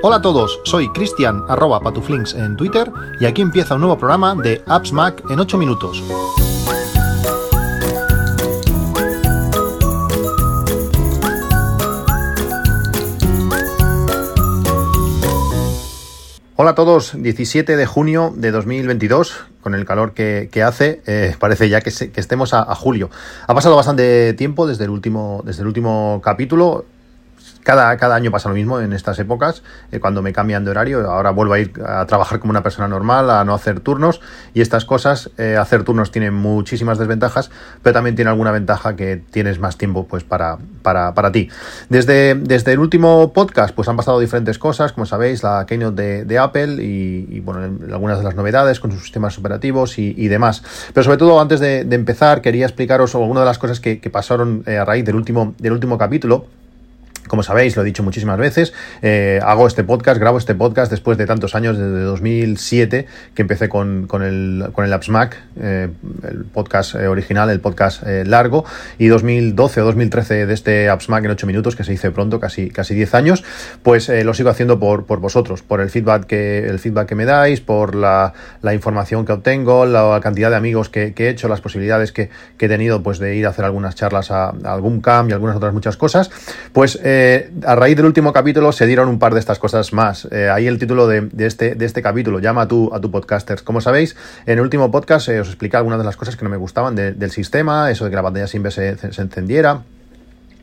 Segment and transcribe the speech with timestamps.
[0.00, 4.34] Hola a todos, soy Cristian arroba patuflinks en Twitter y aquí empieza un nuevo programa
[4.34, 6.02] de Apps Mac en 8 minutos.
[16.54, 21.68] Hola a todos, 17 de junio de 2022, con el calor que, hace, eh, parece
[21.68, 23.10] ya que, estemos a, a, julio.
[23.46, 26.86] Ha pasado bastante tiempo desde el último, desde el último capítulo,
[27.68, 31.10] cada, cada año pasa lo mismo en estas épocas, eh, cuando me cambian de horario,
[31.10, 34.22] ahora vuelvo a ir a trabajar como una persona normal, a no hacer turnos
[34.54, 37.50] y estas cosas, eh, hacer turnos tiene muchísimas desventajas,
[37.82, 41.50] pero también tiene alguna ventaja que tienes más tiempo pues para, para, para ti.
[41.90, 46.38] Desde, desde el último podcast pues han pasado diferentes cosas, como sabéis, la keynote de,
[46.38, 47.60] Apple y, bueno,
[47.92, 50.62] algunas de las novedades con sus sistemas operativos y, demás.
[50.94, 54.78] Pero sobre todo antes de, empezar quería explicaros algunas de las cosas que, pasaron eh,
[54.78, 56.46] a raíz del último, del último capítulo
[57.28, 61.18] como sabéis, lo he dicho muchísimas veces, eh, hago este podcast, grabo este podcast después
[61.18, 65.88] de tantos años, desde 2007, que empecé con, con el, con el Apps Mac, eh,
[66.28, 68.64] el podcast eh, original, el podcast largo,
[68.98, 72.40] y 2012 o 2013 de este Apps Mac en 8 minutos, que se hizo pronto,
[72.40, 73.44] casi, casi 10 años,
[73.82, 77.24] pues lo sigo haciendo por, por vosotros, por el feedback que, el feedback que me
[77.24, 78.32] dais, por la,
[78.62, 82.30] la información que obtengo, la cantidad de amigos que, que he hecho, las posibilidades que,
[82.56, 85.56] que, he tenido pues, de ir a hacer algunas charlas a, algún camp y algunas
[85.56, 86.30] otras muchas cosas,
[86.72, 86.98] pues
[87.66, 90.26] a raíz del último capítulo se dieron un par de estas cosas más.
[90.30, 93.62] Eh, ahí el título de, este, de este capítulo, llama a tu, a tu podcaster.
[93.62, 94.16] Como sabéis,
[94.46, 96.94] en el último podcast eh, os expliqué algunas de las cosas que no me gustaban
[96.94, 99.82] del sistema, eso de que la pantalla siempre se, se encendiera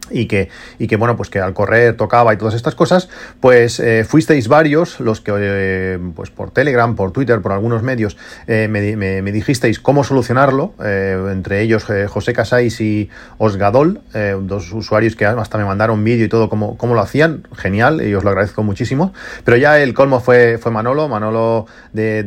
[0.09, 3.79] y que, y que bueno, pues que al correr tocaba y todas estas cosas, pues
[3.79, 8.17] eh, fuisteis varios los que eh, pues por Telegram, por Twitter, por algunos medios
[8.47, 14.01] eh, me, me, dijisteis cómo solucionarlo, entre ellos José Casais y Osgadol,
[14.41, 18.13] dos usuarios que hasta me mandaron vídeo y todo cómo, cómo, lo hacían, genial, y
[18.15, 22.23] os lo agradezco muchísimo, pero ya el colmo fue, fue Manolo, Manolo de,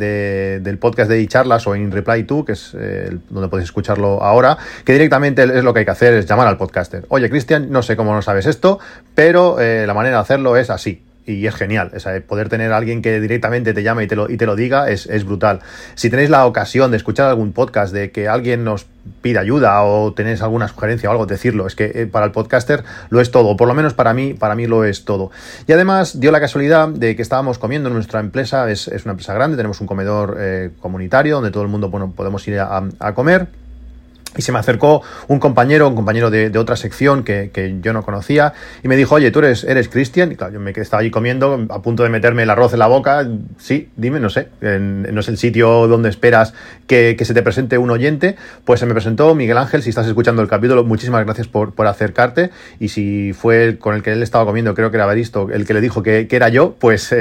[0.63, 2.77] del podcast de charlas o In Reply To, que es
[3.31, 6.59] donde podéis escucharlo ahora, que directamente es lo que hay que hacer, es llamar al
[6.59, 7.07] podcaster.
[7.09, 8.79] Oye, Cristian, no sé cómo no sabes esto,
[9.15, 11.03] pero eh, la manera de hacerlo es así.
[11.29, 11.93] Y es genial,
[12.27, 14.89] poder tener a alguien que directamente te llame y te lo, y te lo diga
[14.89, 15.61] es, brutal.
[15.95, 18.87] Si tenéis la ocasión de escuchar algún podcast, de que alguien nos
[19.21, 21.67] pida ayuda o tenéis alguna sugerencia o algo, decirlo.
[21.67, 24.55] Es que eh, para el podcaster lo es todo, por lo menos para mí, para
[24.55, 25.31] mí lo es todo.
[25.67, 29.35] Y además dio la casualidad de que estábamos comiendo en nuestra empresa, es, una empresa
[29.35, 33.49] grande, tenemos un comedor eh, comunitario donde todo el mundo bueno, podemos ir a comer
[34.37, 38.53] y se me acercó un compañero, un compañero de, otra sección que, yo no conocía,
[38.83, 40.33] y me dijo, oye, ¿tú eres, eres Cristian?
[40.33, 42.87] Y claro, yo me estaba allí comiendo, a punto de meterme el arroz en la
[42.87, 43.27] boca.
[43.59, 46.55] Sí, dime, no sé, no es el sitio donde esperas
[46.87, 48.37] que, se te presente un oyente.
[48.65, 52.51] Pues se me presentó Miguel Ángel, si estás escuchando el capítulo, muchísimas gracias por, acercarte.
[52.79, 55.75] Y si fue con el que él estaba comiendo, creo que era visto el que
[55.75, 57.15] le dijo que, era yo, pues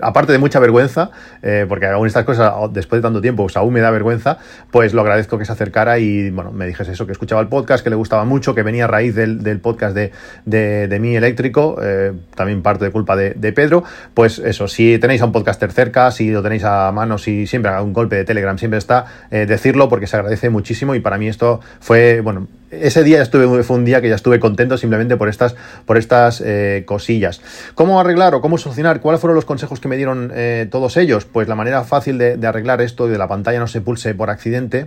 [0.00, 1.10] aparte de mucha vergüenza,
[1.42, 4.38] eh, porque aún estas cosas, después de tanto tiempo, pues aún me da vergüenza,
[4.70, 7.82] pues lo agradezco que se acercara y bueno, me dijese eso, que escuchaba el podcast,
[7.82, 10.12] que le gustaba mucho, que venía a raíz del, podcast de,
[10.44, 13.82] de, mi eléctrico, eh, también parte de culpa de, Pedro,
[14.12, 17.70] pues eso, si tenéis a un podcaster cerca, si lo tenéis a mano, si siempre
[17.70, 21.18] haga un golpe de Telegram, siempre está, eh, decirlo porque se agradece muchísimo y para
[21.18, 25.16] mí esto fue, bueno, ese día estuve, fue un día que ya estuve contento simplemente
[25.16, 25.56] por estas,
[25.86, 27.40] por estas eh, cosillas.
[27.74, 29.00] ¿Cómo arreglar o cómo solucionar?
[29.00, 30.32] ¿Cuáles fueron los consejos que me dieron
[30.70, 31.24] todos ellos?
[31.24, 34.14] Pues la manera fácil de, de arreglar esto y de la pantalla no se pulse
[34.14, 34.86] por accidente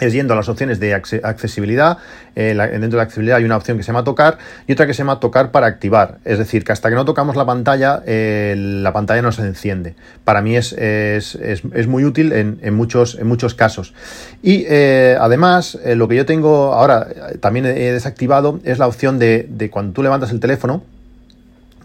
[0.00, 1.98] es yendo a las opciones de accesibilidad.
[2.36, 4.98] Eh, dentro de accesibilidad hay una opción que se llama tocar y otra que se
[4.98, 6.18] llama tocar para activar.
[6.24, 9.94] Es decir, que hasta que no tocamos la pantalla, eh, la pantalla no se enciende.
[10.24, 10.74] Para mí es,
[11.88, 13.94] muy útil en, muchos, en muchos casos.
[14.42, 17.08] Y eh, además, lo que yo tengo ahora
[17.40, 20.82] también he desactivado es la opción de, cuando tú levantas el teléfono,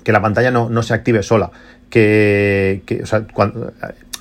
[0.03, 1.51] que la pantalla no, no se active sola.
[1.93, 3.23] Que, o sea,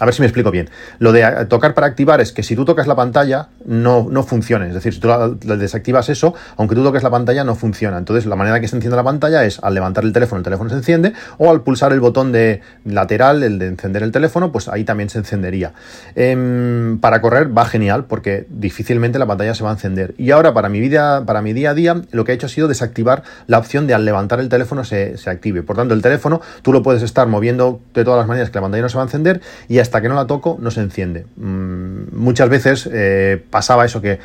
[0.03, 0.69] a ver si me explico bien.
[0.99, 4.66] Lo de tocar para activar es que si tú tocas la pantalla no, no funcione.
[4.66, 5.09] Es decir, si tú
[5.41, 7.99] desactivas eso, aunque tú toques la pantalla no funciona.
[7.99, 10.71] Entonces la manera que se enciende la pantalla es al levantar el teléfono, el teléfono
[10.71, 14.66] se enciende, o al pulsar el botón de lateral, el de encender el teléfono, pues
[14.66, 15.72] ahí también se encendería.
[16.16, 20.15] Em, para correr va genial porque difícilmente la pantalla se va a encender.
[20.18, 22.51] Y ahora para mi vida, para mi día a día, lo que he hecho ha
[22.51, 25.63] sido desactivar la opción de al levantar el teléfono se, se active.
[25.63, 27.61] Por tanto, el teléfono tú lo puedes estar moviendo
[27.94, 30.09] de todas las maneras que la pantalla no se va a encender y hasta que
[30.09, 31.26] no la toco no se enciende.
[31.36, 34.18] Mm, muchas veces eh, pasaba eso que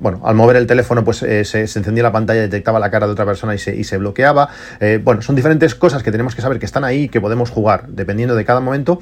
[0.00, 3.12] bueno, al mover el teléfono pues eh, se, encendía la pantalla, detectaba la cara de
[3.12, 4.48] otra persona y se, y se bloqueaba.
[4.80, 7.50] Eh, bueno, son diferentes cosas que tenemos que saber que están ahí y que podemos
[7.50, 7.88] jugar.
[7.88, 9.00] Dependiendo de cada momento,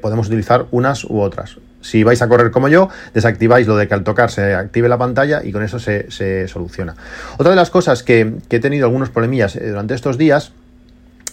[0.00, 1.58] podemos utilizar unas u otras.
[1.82, 4.98] Si vais a correr como yo, desactiváis lo de que al tocar se active la
[4.98, 6.94] pantalla y con eso se, soluciona.
[7.38, 10.52] Otra de las cosas que, que he tenido algunos problemillas eh, durante estos días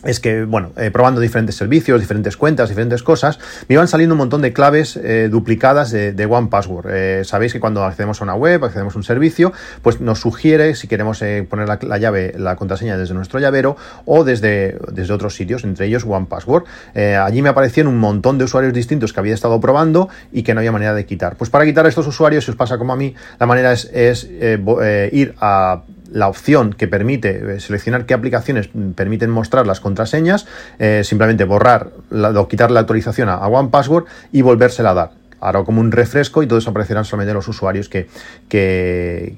[0.03, 4.19] es que, bueno, eh, probando diferentes servicios, diferentes cuentas, diferentes cosas, me iban saliendo un
[4.19, 6.87] montón de claves eh, duplicadas de, de, One Password.
[6.89, 9.51] Eh, sabéis que cuando accedemos a una web, accedemos a un servicio,
[9.81, 11.19] pues nos sugiere si queremos
[11.49, 13.75] poner la, llave, la contraseña desde nuestro llavero
[14.05, 16.63] o desde, desde otros sitios, entre ellos One Password.
[16.95, 20.61] allí me aparecían un montón de usuarios distintos que había estado probando y que no
[20.61, 21.35] había manera de quitar.
[21.35, 24.29] Pues para quitar a estos usuarios, si os pasa como a mí, la manera es
[24.31, 25.81] ir a
[26.11, 30.47] la opción que permite eh, seleccionar qué aplicaciones permiten mostrar las contraseñas,
[30.79, 35.11] eh, simplemente borrar o quitar la autorización a, a One Password y volvérsela a dar.
[35.41, 38.07] Hará como un refresco y todo eso aparecerán solamente los usuarios que,
[38.49, 39.35] que,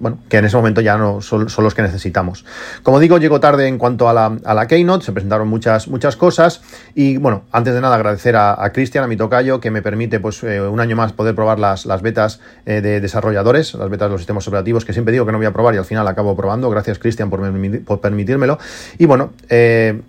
[0.00, 2.44] bueno, que en ese momento ya no son, los que necesitamos.
[2.82, 6.16] Como digo, llego tarde en cuanto a la, a la Keynote, se presentaron muchas, muchas
[6.16, 6.62] cosas
[6.94, 10.42] y bueno, antes de nada agradecer a, Cristian, a mi tocayo, que me permite pues
[10.42, 14.12] eh, un año más poder probar las, las betas eh, de desarrolladores, las betas de
[14.12, 16.36] los sistemas operativos, que siempre digo que no voy a probar y al final acabo
[16.36, 16.70] probando.
[16.70, 17.40] Gracias Cristian por,
[17.84, 18.58] por permitírmelo.
[18.98, 20.00] Y bueno, eh,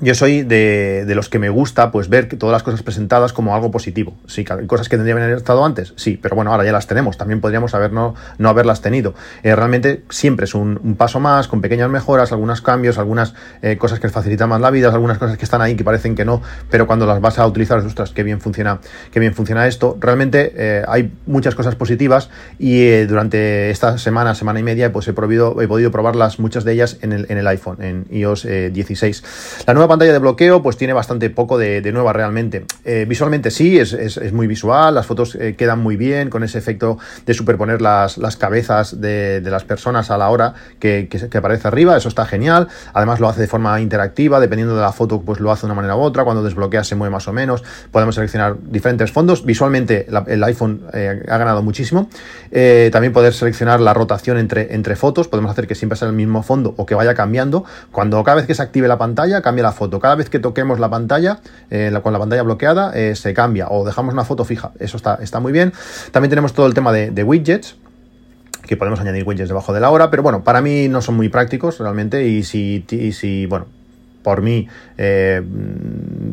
[0.00, 3.70] yo soy de, los que me gusta pues ver todas las cosas presentadas como algo
[3.70, 4.16] positivo.
[4.26, 7.16] Sí, cosas que tendrían que haber estado antes, sí, pero bueno, ahora ya las tenemos.
[7.16, 9.14] También podríamos haber no, no haberlas tenido.
[9.42, 14.00] Eh, realmente siempre es un, paso más, con pequeñas mejoras, algunos cambios, algunas eh, cosas
[14.00, 16.86] que facilitan más la vida, algunas cosas que están ahí que parecen que no, pero
[16.86, 18.80] cuando las vas a utilizar, ostras, qué bien funciona,
[19.12, 19.96] qué bien funciona esto.
[20.00, 25.12] Realmente eh, hay muchas cosas positivas y durante esta semana, semana y media, pues he,
[25.12, 29.64] probido, he podido probarlas, muchas de ellas en el, en el iPhone, en iOS 16.
[29.66, 32.64] La nueva pantalla de bloqueo pues tiene bastante poco de, nueva realmente.
[32.84, 36.98] Eh, visualmente sí, es, muy visual, las fotos eh, quedan muy bien con ese efecto
[37.26, 42.08] de superponer las, las cabezas de, las personas a la hora que, aparece arriba, eso
[42.08, 42.68] está genial.
[42.92, 45.74] Además lo hace de forma interactiva, dependiendo de la foto pues lo hace de una
[45.74, 49.44] manera u otra, cuando desbloquea se mueve más o menos, podemos seleccionar diferentes fondos.
[49.44, 52.08] Visualmente el iPhone eh, ha ganado muchísimo.
[52.92, 56.42] también poder seleccionar la rotación entre, entre fotos, podemos hacer que siempre sea el mismo
[56.42, 57.64] fondo o que vaya cambiando.
[57.92, 60.80] Cuando cada vez que se active la pantalla, cambia la foto cada vez que toquemos
[60.80, 61.40] la pantalla,
[61.70, 64.72] eh, con la pantalla bloqueada, eh, se cambia o dejamos una foto fija.
[64.78, 65.72] Eso está, está muy bien.
[66.12, 67.76] También tenemos todo el tema de, widgets
[68.66, 71.28] que podemos añadir widgets debajo de la hora, pero bueno, para mí no son muy
[71.28, 73.66] prácticos realmente y si, y si bueno,
[74.22, 74.66] por mí
[74.96, 75.42] eh,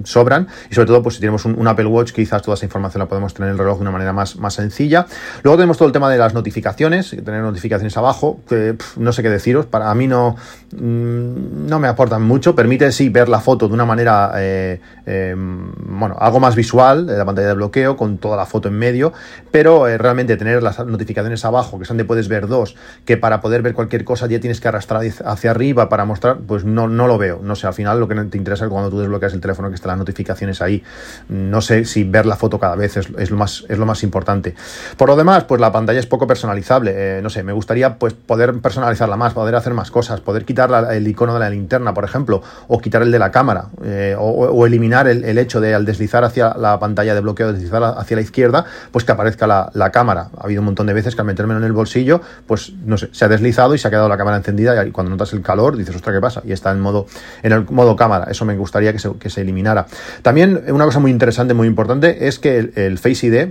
[0.05, 0.47] sobran.
[0.69, 3.33] Y sobre todo pues si tenemos un, Apple Watch quizás toda esa información la podemos
[3.33, 5.05] tener en el reloj de una manera más, más sencilla.
[5.43, 9.29] Luego tenemos todo el tema de las notificaciones, tener notificaciones abajo, que no sé qué
[9.29, 10.35] deciros, para mí no,
[10.75, 15.35] mm, no me aportan mucho, permite sí ver la foto de una manera, eh, eh,
[15.37, 19.13] bueno, algo más visual, de la pantalla de bloqueo con toda la foto en medio,
[19.51, 22.75] pero realmente tener las notificaciones abajo, que son de puedes ver dos,
[23.05, 26.65] que para poder ver cualquier cosa ya tienes que arrastrar hacia arriba para mostrar, pues
[26.65, 28.99] no, no lo veo, no sé, al final lo que te interesa es cuando tú
[28.99, 30.83] desbloqueas el teléfono que están las notificaciones ahí.
[31.29, 34.55] No sé si ver la foto cada vez es, lo, más, es lo más importante.
[34.97, 36.93] Por lo demás, pues la pantalla es poco personalizable.
[36.95, 40.71] Eh, no sé, me gustaría pues poder personalizarla más, poder hacer más cosas, poder quitar
[40.91, 44.65] el icono de la linterna, por ejemplo, o quitar el de la cámara, eh, o,
[44.65, 48.65] eliminar el, hecho de al deslizar hacia la pantalla de bloqueo, deslizar hacia la izquierda,
[48.91, 50.29] pues que aparezca la, cámara.
[50.37, 53.09] Ha habido un montón de veces que al metérmelo en el bolsillo, pues no sé,
[53.11, 55.75] se ha deslizado y se ha quedado la cámara encendida y cuando notas el calor
[55.75, 56.41] dices, ostras, ¿qué pasa?
[56.45, 57.07] Y está en modo,
[57.43, 58.27] en el modo cámara.
[58.31, 59.80] Eso me gustaría que se, que se eliminara.
[60.21, 63.49] También una cosa muy interesante, muy importante, es que el, Face ID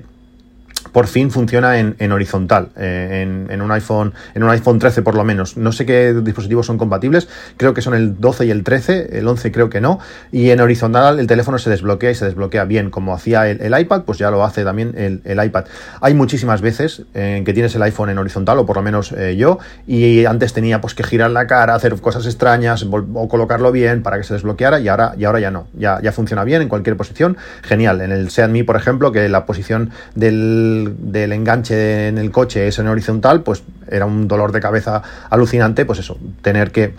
[0.92, 5.24] por fin funciona en, horizontal, eh, en, un iPhone, en un iPhone 13 por lo
[5.24, 5.56] menos.
[5.56, 9.26] No sé qué dispositivos son compatibles, creo que son el 12 y el 13, el
[9.26, 9.98] 11 creo que no,
[10.32, 14.02] y en horizontal el teléfono se desbloquea y se desbloquea bien, como hacía el, iPad,
[14.02, 15.64] pues ya lo hace también el, iPad.
[16.00, 19.36] Hay muchísimas veces en que tienes el iPhone en horizontal, o por lo menos eh,
[19.36, 24.02] yo, y antes tenía pues que girar la cara, hacer cosas extrañas, o colocarlo bien
[24.02, 26.68] para que se desbloqueara, y ahora, y ahora ya no, ya, ya funciona bien en
[26.68, 28.00] cualquier posición, genial.
[28.00, 32.78] En el Seat por ejemplo, que la posición del del, enganche en el coche es
[32.78, 36.94] en horizontal, pues era un dolor de cabeza alucinante, pues eso, tener que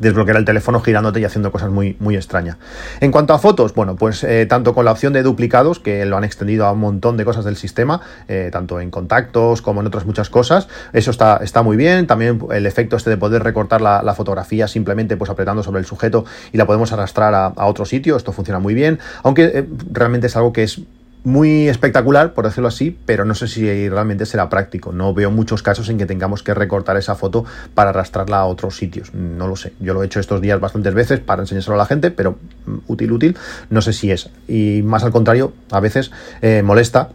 [0.00, 2.56] desbloquear el teléfono girándote y haciendo cosas muy, muy extrañas.
[3.00, 6.16] En cuanto a fotos, bueno, pues eh, tanto con la opción de duplicados, que lo
[6.16, 9.86] han extendido a un montón de cosas del sistema, eh, tanto en contactos como en
[9.86, 12.06] otras muchas cosas, eso está, está muy bien.
[12.06, 16.24] También el efecto este de poder recortar la, fotografía simplemente pues apretando sobre el sujeto
[16.52, 20.36] y la podemos arrastrar a, otro sitio, esto funciona muy bien, aunque eh, realmente es
[20.36, 20.80] algo que es
[21.24, 24.92] muy espectacular, por decirlo así, pero no sé si realmente será práctico.
[24.92, 28.76] No veo muchos casos en que tengamos que recortar esa foto para arrastrarla a otros
[28.76, 29.12] sitios.
[29.14, 29.72] No lo sé.
[29.80, 32.78] Yo lo he hecho estos días bastantes veces para enseñárselo a la gente, pero mm,
[32.86, 33.36] útil, útil,
[33.68, 34.30] no sé si es.
[34.48, 36.10] Y más al contrario, a veces
[36.42, 37.10] eh, molesta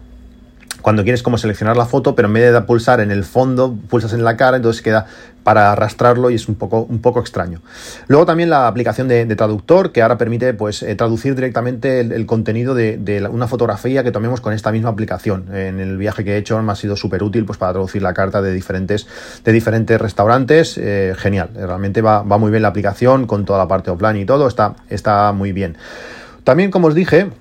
[0.86, 4.14] cuando quieres como seleccionar la foto, pero en vez de pulsar en el fondo, pulsas
[4.14, 5.08] en la cara, entonces queda
[5.42, 7.60] para arrastrarlo y es un poco, un poco extraño.
[8.06, 12.76] Luego también la aplicación de, traductor que ahora permite pues, eh, traducir directamente el, contenido
[12.76, 15.48] de, una fotografía que tomemos con esta misma aplicación.
[15.56, 18.14] En el viaje que he hecho me ha sido súper útil pues, para traducir la
[18.14, 19.08] carta de diferentes,
[19.44, 20.78] de diferentes restaurantes.
[20.78, 24.26] Eh, genial, realmente va, va, muy bien la aplicación con toda la parte offline y
[24.26, 25.78] todo, está, está muy bien.
[26.44, 27.32] También, como os dije,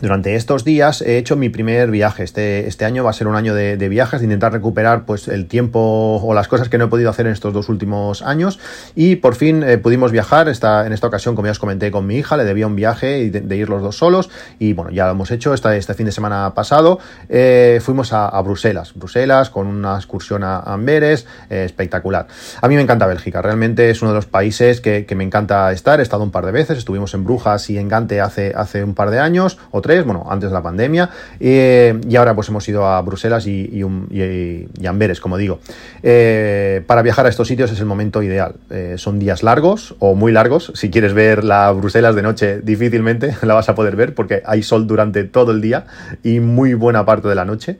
[0.00, 2.22] durante estos días he hecho mi primer viaje.
[2.22, 5.46] Este, este año va a ser un año de, viajes, de intentar recuperar pues, el
[5.46, 8.58] tiempo o las cosas que no he podido hacer en estos dos últimos años.
[8.94, 10.48] Y por fin eh, pudimos viajar.
[10.48, 13.30] Esta, en esta ocasión, como ya os comenté con mi hija, le debía un viaje
[13.30, 14.30] de, ir los dos solos.
[14.58, 16.98] Y bueno, ya lo hemos hecho este, este fin de semana pasado.
[17.28, 18.92] Eh, fuimos a, Bruselas.
[18.94, 21.26] Bruselas con una excursión a Amberes.
[21.48, 22.26] Eh, espectacular.
[22.60, 23.40] A mí me encanta Bélgica.
[23.40, 26.00] Realmente es uno de los países que, me encanta estar.
[26.00, 26.76] He estado un par de veces.
[26.78, 29.58] Estuvimos en Brujas y en Gante hace, hace un par de años
[30.04, 35.20] bueno, antes de la pandemia, y ahora pues hemos ido a Bruselas y, y, Amberes,
[35.20, 35.60] como digo.
[36.02, 38.54] Eh, para viajar a estos sitios es el momento ideal.
[38.70, 40.72] Eh, son días largos o muy largos.
[40.74, 44.62] Si quieres ver la Bruselas de noche, difícilmente la vas a poder ver porque hay
[44.62, 45.86] sol durante todo el día
[46.22, 47.78] y muy buena parte de la noche.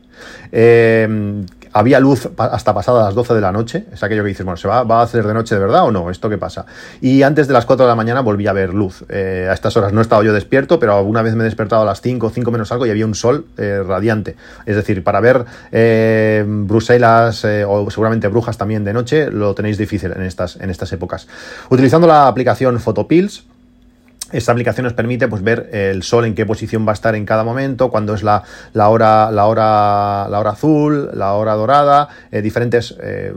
[1.77, 3.85] Eh, había luz hasta pasadas las 12 de la noche.
[3.93, 6.11] Es aquello que dices, bueno, ¿se va, a hacer de noche de verdad o no?
[6.11, 6.67] ¿Esto qué pasa?
[7.01, 9.03] Y antes de las 4 de la mañana volví a ver luz.
[9.11, 11.85] a estas horas no he estado yo despierto, pero alguna vez me he despertado a
[11.85, 14.37] las 5, 5 menos algo y había un sol radiante.
[14.65, 15.45] Es decir, para ver
[16.47, 21.29] Bruselas o seguramente Brujas también de noche, lo tenéis difícil en estas, en estas épocas.
[21.71, 23.45] Utilizando la aplicación Photopills,
[24.33, 27.25] esta aplicación nos permite pues, ver el sol en qué posición va a estar en
[27.25, 28.43] cada momento, cuándo es la,
[28.73, 33.33] la, hora, la, hora, la hora azul, la hora dorada, eh, diferentes eh,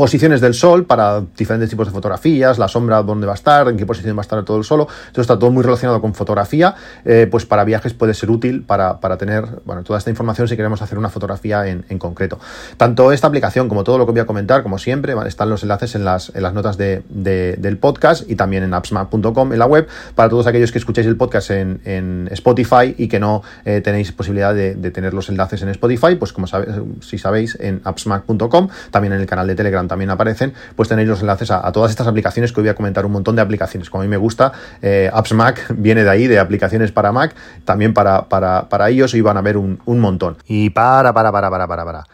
[0.00, 3.76] posiciones del sol para diferentes tipos de fotografías, la sombra dónde va a estar, en
[3.76, 4.86] qué posición va a estar todo el sol.
[5.08, 8.98] Esto está todo muy relacionado con fotografía, eh, pues para viajes puede ser útil para,
[9.18, 12.38] tener bueno, toda esta información si queremos hacer una fotografía en, concreto.
[12.78, 15.94] Tanto esta aplicación como todo lo que voy a comentar, como siempre, están los enlaces
[15.94, 20.30] en las, en las notas del podcast y también en appsmac.com en la web para
[20.30, 24.76] todos aquellos que escuchéis el podcast en, Spotify y que no eh, tenéis posibilidad de,
[24.92, 29.26] tener los enlaces en Spotify, pues como sabéis, si sabéis en appsmac.com, también en el
[29.26, 32.64] canal de Telegram también aparecen, pues tenéis los enlaces a, todas estas aplicaciones que hoy
[32.64, 33.90] voy a comentar un montón de aplicaciones.
[33.90, 37.34] Como a mí me gusta, eh, Apps Mac viene de ahí, de aplicaciones para Mac,
[37.66, 40.38] también para, para, para ellos y van a ver un, un montón.
[40.46, 42.04] Y para, para, para, para, para, para.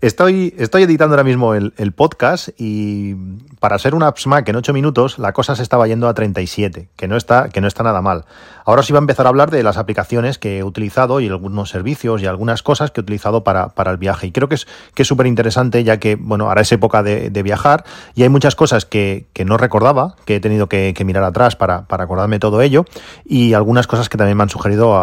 [0.00, 3.14] Estoy, estoy editando ahora mismo el, podcast y
[3.60, 6.88] para ser un Apps Mac en 8 minutos la cosa se estaba yendo a 37,
[6.96, 8.24] que no está, que no está nada mal.
[8.64, 11.70] Ahora os iba a empezar a hablar de las aplicaciones que he utilizado y algunos
[11.70, 14.26] servicios y algunas cosas que he utilizado para, para el viaje.
[14.26, 17.30] Y creo que es que es súper interesante ya que, bueno, ahora es época de,
[17.46, 17.84] viajar
[18.16, 21.84] y hay muchas cosas que, que no recordaba, que he tenido que, mirar atrás para,
[21.86, 22.84] para, acordarme todo ello
[23.24, 24.96] y algunas cosas que también me han sugerido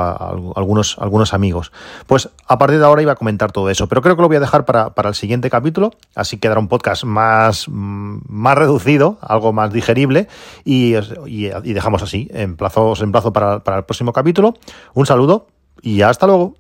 [0.58, 1.72] algunos, algunos amigos.
[2.06, 4.36] Pues a partir de ahora iba a comentar todo eso, pero creo que lo voy
[4.36, 9.54] a dejar para, para el siguiente capítulo, así quedará un podcast más, más reducido, algo
[9.54, 10.28] más digerible
[10.66, 10.96] y,
[11.28, 14.56] y, y dejamos así, en plazo, en plazo para para el próximo capítulo.
[14.96, 15.46] Un saludo
[15.84, 16.56] y hasta luego.